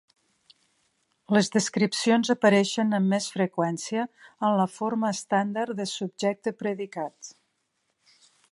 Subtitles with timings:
[1.35, 4.07] Les descripcions apareixen amb més freqüència
[4.49, 7.33] en la forma estàndard de subjecte-predicat.